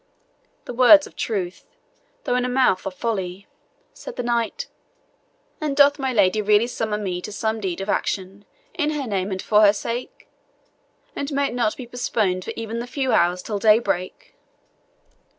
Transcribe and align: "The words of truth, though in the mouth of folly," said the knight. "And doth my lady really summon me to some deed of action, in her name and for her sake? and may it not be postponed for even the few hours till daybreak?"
"The 0.65 0.73
words 0.73 1.05
of 1.05 1.15
truth, 1.15 1.67
though 2.23 2.33
in 2.35 2.41
the 2.41 2.49
mouth 2.49 2.87
of 2.87 2.95
folly," 2.95 3.45
said 3.93 4.15
the 4.15 4.23
knight. 4.23 4.65
"And 5.61 5.75
doth 5.77 5.99
my 5.99 6.11
lady 6.11 6.41
really 6.41 6.65
summon 6.65 7.03
me 7.03 7.21
to 7.21 7.31
some 7.31 7.59
deed 7.61 7.81
of 7.81 7.87
action, 7.87 8.45
in 8.73 8.89
her 8.99 9.05
name 9.05 9.29
and 9.29 9.39
for 9.43 9.61
her 9.61 9.73
sake? 9.73 10.27
and 11.15 11.31
may 11.31 11.49
it 11.49 11.53
not 11.53 11.77
be 11.77 11.85
postponed 11.85 12.43
for 12.45 12.53
even 12.55 12.79
the 12.79 12.87
few 12.87 13.11
hours 13.11 13.43
till 13.43 13.59
daybreak?" 13.59 14.33